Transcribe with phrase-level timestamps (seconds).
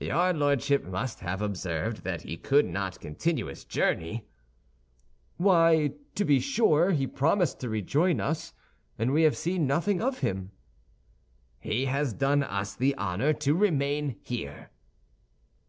[0.00, 4.26] "Your Lordship must have observed that he could not continue his journey."
[5.36, 8.52] "Why, to be sure, he promised to rejoin us,
[8.98, 10.50] and we have seen nothing of him."
[11.60, 14.72] "He has done us the honor to remain here."